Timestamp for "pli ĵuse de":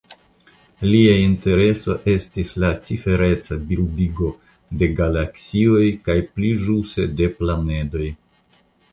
6.31-7.29